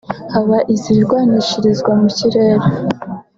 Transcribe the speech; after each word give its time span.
haba 0.33 0.57
izirwanishirizwa 0.75 1.91
mu 1.99 2.07
kirere 2.17 2.65